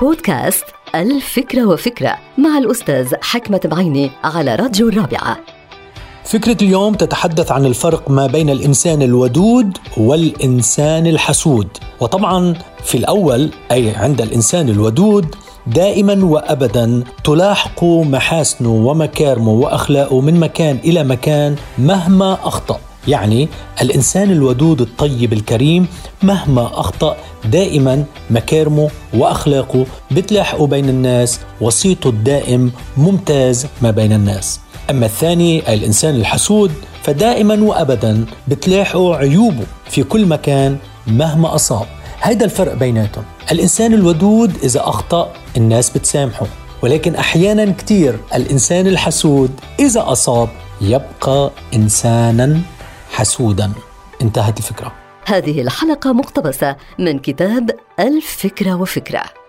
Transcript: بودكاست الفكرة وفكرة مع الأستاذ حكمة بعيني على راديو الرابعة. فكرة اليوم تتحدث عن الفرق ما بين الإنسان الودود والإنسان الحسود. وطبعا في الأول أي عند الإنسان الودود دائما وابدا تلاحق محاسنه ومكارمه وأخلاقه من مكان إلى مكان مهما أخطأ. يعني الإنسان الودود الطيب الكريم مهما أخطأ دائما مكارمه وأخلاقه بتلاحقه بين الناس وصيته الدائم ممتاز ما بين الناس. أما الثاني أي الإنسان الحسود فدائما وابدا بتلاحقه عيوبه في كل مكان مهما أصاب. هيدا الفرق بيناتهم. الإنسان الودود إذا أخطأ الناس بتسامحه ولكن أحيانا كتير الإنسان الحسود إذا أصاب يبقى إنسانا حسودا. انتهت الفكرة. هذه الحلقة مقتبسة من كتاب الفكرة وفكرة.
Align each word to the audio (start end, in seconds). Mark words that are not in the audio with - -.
بودكاست 0.00 0.64
الفكرة 0.94 1.66
وفكرة 1.66 2.16
مع 2.38 2.58
الأستاذ 2.58 3.14
حكمة 3.22 3.60
بعيني 3.64 4.10
على 4.24 4.54
راديو 4.54 4.88
الرابعة. 4.88 5.36
فكرة 6.24 6.56
اليوم 6.62 6.94
تتحدث 6.94 7.52
عن 7.52 7.66
الفرق 7.66 8.10
ما 8.10 8.26
بين 8.26 8.50
الإنسان 8.50 9.02
الودود 9.02 9.78
والإنسان 9.96 11.06
الحسود. 11.06 11.68
وطبعا 12.00 12.54
في 12.84 12.98
الأول 12.98 13.50
أي 13.72 13.90
عند 13.90 14.20
الإنسان 14.20 14.68
الودود 14.68 15.34
دائما 15.66 16.24
وابدا 16.24 17.04
تلاحق 17.24 17.84
محاسنه 17.84 18.70
ومكارمه 18.70 19.52
وأخلاقه 19.52 20.20
من 20.20 20.40
مكان 20.40 20.78
إلى 20.84 21.04
مكان 21.04 21.56
مهما 21.78 22.38
أخطأ. 22.44 22.80
يعني 23.08 23.48
الإنسان 23.82 24.30
الودود 24.30 24.80
الطيب 24.80 25.32
الكريم 25.32 25.86
مهما 26.22 26.80
أخطأ 26.80 27.16
دائما 27.44 28.04
مكارمه 28.30 28.90
وأخلاقه 29.14 29.86
بتلاحقه 30.10 30.66
بين 30.66 30.88
الناس 30.88 31.40
وصيته 31.60 32.10
الدائم 32.10 32.72
ممتاز 32.96 33.66
ما 33.82 33.90
بين 33.90 34.12
الناس. 34.12 34.60
أما 34.90 35.06
الثاني 35.06 35.68
أي 35.68 35.74
الإنسان 35.74 36.14
الحسود 36.14 36.72
فدائما 37.02 37.54
وابدا 37.62 38.24
بتلاحقه 38.48 39.16
عيوبه 39.16 39.64
في 39.90 40.02
كل 40.02 40.26
مكان 40.26 40.76
مهما 41.06 41.54
أصاب. 41.54 41.86
هيدا 42.22 42.44
الفرق 42.44 42.74
بيناتهم. 42.74 43.24
الإنسان 43.52 43.94
الودود 43.94 44.52
إذا 44.64 44.80
أخطأ 44.80 45.32
الناس 45.56 45.90
بتسامحه 45.90 46.46
ولكن 46.82 47.14
أحيانا 47.14 47.72
كتير 47.78 48.18
الإنسان 48.34 48.86
الحسود 48.86 49.50
إذا 49.80 50.04
أصاب 50.12 50.48
يبقى 50.80 51.50
إنسانا 51.74 52.60
حسودا. 53.14 53.72
انتهت 54.22 54.58
الفكرة. 54.58 54.92
هذه 55.26 55.60
الحلقة 55.60 56.12
مقتبسة 56.12 56.76
من 56.98 57.18
كتاب 57.18 57.70
الفكرة 58.00 58.74
وفكرة. 58.74 59.43